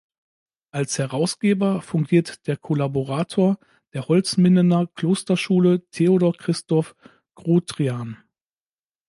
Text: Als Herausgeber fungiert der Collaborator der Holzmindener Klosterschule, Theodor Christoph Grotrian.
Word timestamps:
Als 0.71 0.97
Herausgeber 0.97 1.83
fungiert 1.83 2.47
der 2.47 2.57
Collaborator 2.57 3.59
der 3.93 4.07
Holzmindener 4.07 4.87
Klosterschule, 4.87 5.87
Theodor 5.91 6.33
Christoph 6.33 6.95
Grotrian. 7.35 8.17